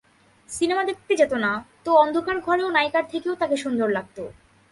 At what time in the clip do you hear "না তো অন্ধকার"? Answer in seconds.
1.35-2.37